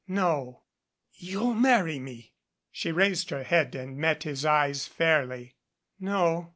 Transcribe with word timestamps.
"No." 0.07 0.63
"You'll 1.13 1.53
marry 1.53 1.99
me." 1.99 2.33
She 2.71 2.91
raised 2.91 3.29
her 3.29 3.43
head 3.43 3.75
and 3.75 3.99
met 3.99 4.23
his 4.23 4.43
eyes 4.45 4.87
fairly. 4.87 5.57
"No. 5.99 6.49